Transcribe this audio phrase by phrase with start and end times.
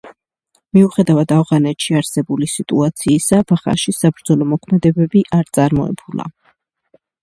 [0.77, 6.33] მიუხედავად ავღანეთში არსებული სიტუაციისა ვახანში საბრძოლო მოქმედებები არ წარმოებულა.